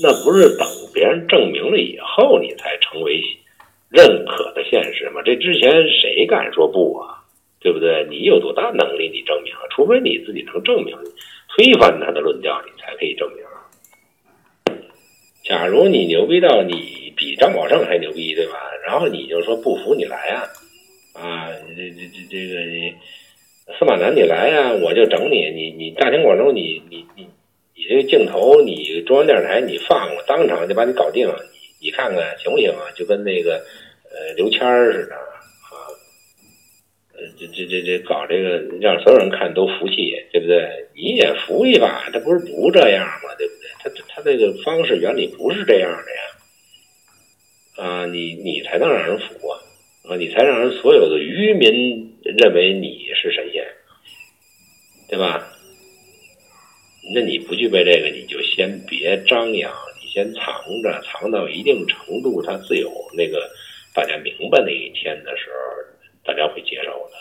[0.02, 3.22] 那不是等别人证明了以后，你才成为
[3.90, 5.22] 认可的现实吗？
[5.24, 5.70] 这之前
[6.02, 7.17] 谁敢说不啊？
[7.68, 8.08] 对不对？
[8.10, 9.54] 你有多大能力，你证明？
[9.72, 10.96] 除非你自己能证明，
[11.50, 13.44] 推翻他的论调，你才可以证明。
[15.44, 18.54] 假如你牛逼到你比张宝胜还牛逼，对吧？
[18.86, 20.48] 然后你就说不服你来啊，
[21.14, 22.94] 啊，这这这这个你。
[23.78, 25.50] 司马南，你来啊，我就整你。
[25.50, 27.28] 你你大庭广众，你你你
[27.76, 31.28] 你这镜头，你中央电视台你放，我当场就把你搞定。
[31.28, 32.88] 你你看看行不行啊？
[32.96, 33.56] 就跟那个
[34.10, 35.18] 呃刘谦儿似的，
[37.40, 40.70] 这这这这搞这个让所有人看都服气，对不对？
[40.96, 43.34] 你也服一把，他不是不这样吗？
[43.38, 43.70] 对不对？
[43.80, 49.60] 他他这个方式原理不是这样的呀，啊，你你才能让人服啊。
[50.10, 53.62] 啊，你才让人所有的愚民认为你是神仙，
[55.10, 55.52] 对吧？
[57.14, 59.70] 那你不具备这个，你就先别张扬，
[60.02, 63.50] 你先藏着，藏到一定程度，他自有那个
[63.94, 65.87] 大家明白那一天的时候，
[66.28, 67.16] 大家会接受的。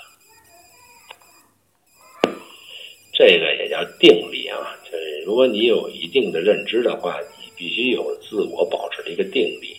[3.15, 9.75] 这个也叫定力啊，就是如果你有一定的认知的话，你必须有自我保持的一个定力。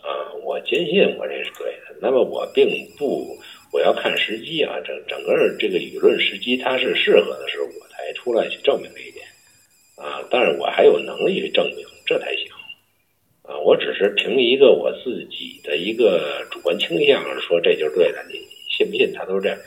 [0.00, 1.96] 啊，我坚信我这是对的。
[2.00, 3.36] 那么我并不，
[3.72, 9.26] 我要看时机啊，整整个这个舆论时机它是适合的时候，我才出来去证明这一点。
[9.96, 12.46] 啊，但是我还有能力去证明，这才行。
[13.64, 18.34] 我只是凭一个我自己的一个主观倾向说这就是对的，你
[18.76, 19.58] 信不信他都是这样？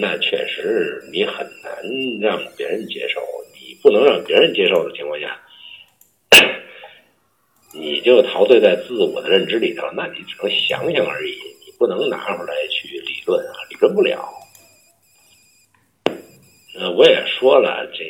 [0.00, 1.72] 那确实你很难
[2.20, 3.20] 让别人接受，
[3.54, 5.38] 你不能让别人接受的情况下，
[7.74, 11.34] 你就陶醉在自我的认知里头，那你只能想想而已，
[11.64, 14.28] 你不能拿出来去理论啊，理论不了。
[16.78, 18.04] 呃，我也说了，这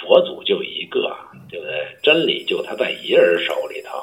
[0.00, 1.14] 佛祖就一个，
[1.50, 1.86] 对不对？
[2.02, 3.98] 真理就他在一人手里头，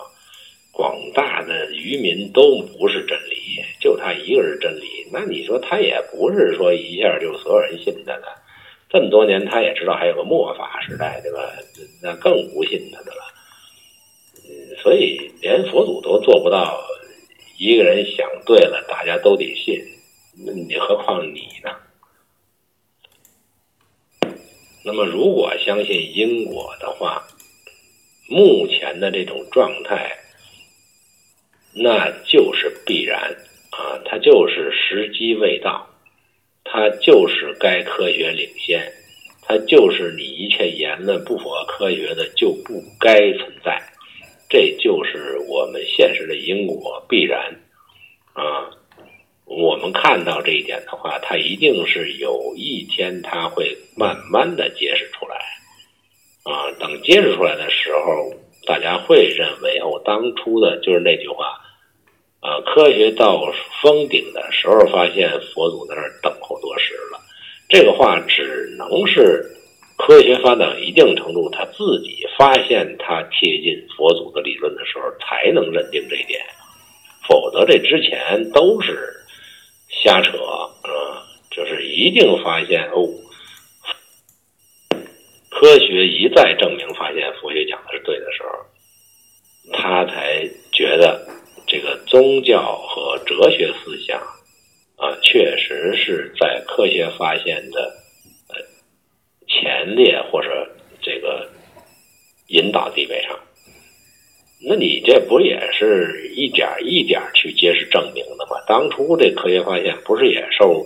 [0.74, 5.08] 广大的渔民都不是真理，就他一个人真理。
[5.12, 8.24] 那你说他也不是说一下就所有人信他的，
[8.90, 11.40] 这么多年他也知道还有个末法时代，对吧？
[12.02, 13.22] 那更不信他的了。
[14.46, 16.84] 嗯，所以连佛祖都做不到，
[17.60, 19.80] 一个人想对了，大家都得信，
[20.44, 21.70] 那你何况你呢？
[24.84, 27.24] 那么，如果相信因果的话，
[28.28, 30.12] 目前的这种状态，
[31.76, 33.20] 那就是必然
[33.72, 35.88] 啊，它就是时机未到，
[36.64, 38.92] 它就是该科学领先，
[39.42, 43.82] 它就是你一切言论不符合科学的就不该存在，
[44.50, 47.54] 这就是我们现实的因果必然
[48.34, 48.70] 啊。
[49.46, 55.36] 我们看到这一点的话，它一定是有一天它会慢慢的揭示出来，
[56.44, 58.34] 啊，等揭示出来的时候，
[58.66, 61.60] 大家会认为我当初的就是那句话，
[62.40, 63.42] 啊，科学到
[63.82, 67.20] 峰顶的时候，发现佛祖在那儿等候多时了。
[67.70, 69.46] 这个话只能是
[69.98, 76.40] 科学发展一定程度，他自己发现他贴近佛祖的理论的时候，才能认定这一点，
[77.28, 79.20] 否则这之前都是。
[80.04, 80.68] 瞎扯啊！
[81.52, 83.08] 就是一定发现哦，
[85.64, 88.50] 科学一再证明发现佛学讲的是对的时候，
[89.72, 91.26] 他才觉得
[91.66, 94.20] 这个宗教和哲学思想
[94.98, 97.94] 啊，确实是在科学发现的
[98.50, 98.56] 呃
[99.48, 100.68] 前列或者
[101.02, 101.50] 这个
[102.48, 103.40] 引导地位上。
[104.68, 108.62] 那你这不也是一点一点去揭示证明的吗？
[108.68, 110.86] 当初这科学发现不是也受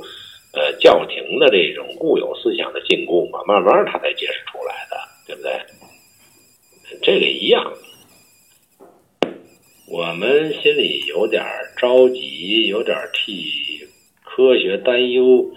[0.53, 3.39] 呃教廷的这种固有思想的禁锢吗？
[3.47, 4.43] 慢慢他才揭示，
[7.08, 7.74] 这个一样，
[9.88, 11.41] 我们心里有点
[11.78, 13.88] 着急，有点替
[14.26, 15.49] 科学担忧，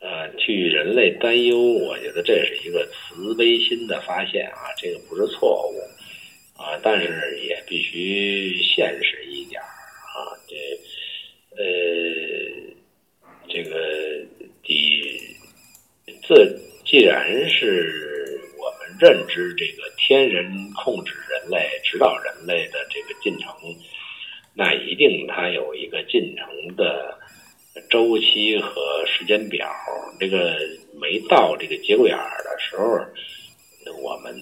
[0.00, 1.56] 呃，替人类担忧。
[1.56, 5.78] 我觉得这是一个慈悲心的发现啊，这个不是错误。
[6.60, 10.34] 啊，但是也必须现实一点啊！
[10.48, 10.56] 这，
[11.56, 11.62] 呃，
[13.48, 14.26] 这个
[14.64, 15.00] 第，
[16.26, 23.52] 这既然是我们认知这个天人控制人类、指导人类的这个进程，
[24.54, 27.14] 那一定它有一个进程的
[27.90, 29.68] 周期和时间表。
[30.18, 30.56] 这个
[30.98, 34.34] 没到这个节骨眼儿的时候，我们。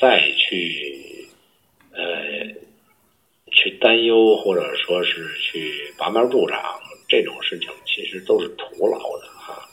[0.00, 1.28] 再去，
[1.92, 2.02] 呃，
[3.52, 6.60] 去担忧或者说是去拔苗助长
[7.08, 9.64] 这种事情，其实都是徒劳的哈。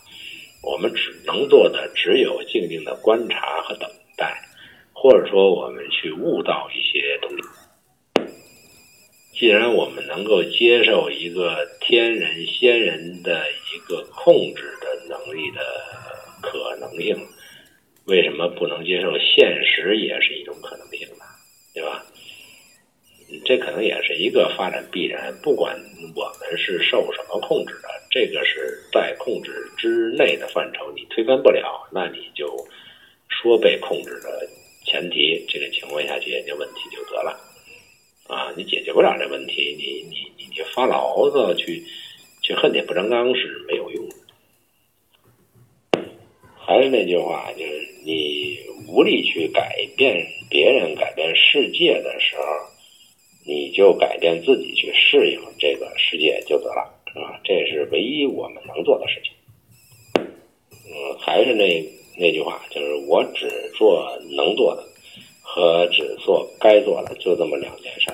[0.62, 4.40] 我们只能做的只有静静的观察和等待，
[5.02, 8.30] 或者说我们去悟到一些东西。
[9.32, 15.62] 既然我们能够接受一个天人仙人的一个控制的能力的
[16.42, 17.18] 可能性。
[18.06, 21.24] 为什么不能接受现实也是一种可能性呢？
[21.76, 22.04] 对吧？
[23.46, 25.32] 这可能也是一个发展必然。
[25.44, 25.80] 不管
[26.16, 32.48] 我们是受什么控制的，这个是在控制之内的范畴，你推翻不了，那你就
[33.28, 34.50] 说被控制的
[34.90, 37.40] 前提，这个情况下去解决问题就得了。
[38.28, 41.84] 啊，你解决不了这问题，你你你你发牢骚去
[42.42, 44.16] 去恨铁不成钢是没有用的。
[46.56, 52.44] 还是那句话，就是你无力去改变别人、改变世界的时候，
[53.46, 56.82] 你就改变自己，去适应这个世界就得了，
[57.16, 57.42] 啊？
[57.44, 59.34] 这是唯一我们能做的事情。
[60.86, 61.82] 嗯，还是那
[62.20, 63.48] 那句话，就是我只
[63.78, 64.06] 做
[64.36, 64.84] 能做的，
[65.42, 68.12] 和只做该做的，就这么两件事。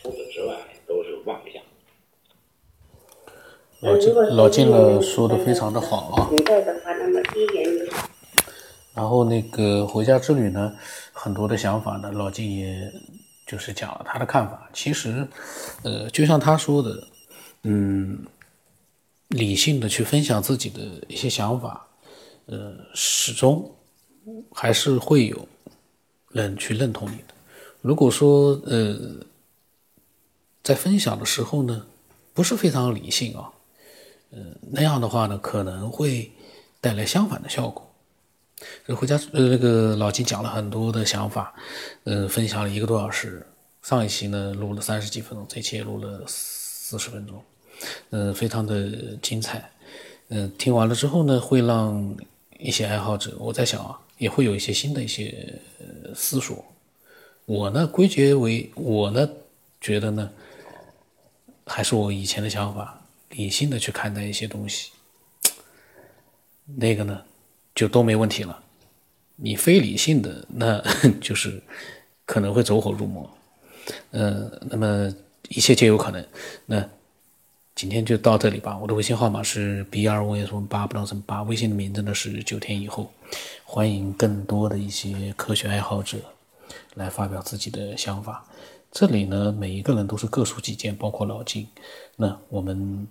[0.00, 0.54] 除此之外，
[0.86, 1.60] 都是妄想。
[3.80, 6.30] 老金，老金呢说的非常的好啊。
[8.94, 10.72] 然后那个回家之旅呢，
[11.12, 12.92] 很多的想法呢，老金也
[13.46, 14.68] 就是讲了他的看法。
[14.72, 15.26] 其实，
[15.82, 17.02] 呃，就像他说的，
[17.64, 18.24] 嗯，
[19.28, 21.86] 理性的去分享自己的一些想法，
[22.50, 23.72] 呃，始终
[24.52, 25.48] 还是会有
[26.30, 27.34] 人去认同你的。
[27.80, 28.98] 如果说呃，
[30.62, 31.86] 在分享的时候呢，
[32.34, 33.52] 不是非常理性啊，
[34.32, 34.38] 呃，
[34.72, 36.30] 那样的话呢，可能会
[36.80, 37.86] 带来相反的效果。
[38.96, 41.54] 回家呃，那个老金讲了很多的想法，
[42.02, 43.46] 嗯，分享了一个多小时。
[43.82, 47.42] 上一期呢录了三十几分钟，这期也录了四十分钟，
[48.10, 49.70] 嗯，非常的精彩。
[50.28, 52.14] 嗯，听完了之后呢，会让
[52.60, 55.58] 一些爱好者，我在想啊，也会有一些新的一些
[56.14, 56.64] 思索。
[57.46, 59.28] 我呢归结为，我呢
[59.80, 60.30] 觉得呢，
[61.66, 64.90] 还是我以前的想法，理性的去看待一些东西，
[66.66, 67.22] 那个呢
[67.74, 68.62] 就都没问题了。
[69.36, 70.80] 你非理性的，那
[71.20, 71.62] 就是
[72.26, 73.28] 可能会走火入魔。
[74.10, 75.12] 呃，那么
[75.48, 76.24] 一切皆有可能。
[76.66, 76.88] 那
[77.80, 78.76] 今天就到这里吧。
[78.76, 83.10] 我的微信号码是 b 二五 s 八不知道什么八，微信的名字呢是九天以后。
[83.64, 86.18] 欢迎更多的一些科学爱好者
[86.96, 88.44] 来发表自己的想法。
[88.92, 91.66] 这里呢，每一个人都是各抒己见，包括老金。
[92.16, 93.08] 那我们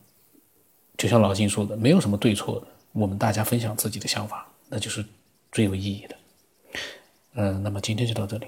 [0.95, 5.03] 就像老金说的，没有什么对错的，我们大家分享自己的想法，那就是
[5.51, 6.15] 最有意义的。
[7.33, 8.45] 嗯，那么今天就到这里。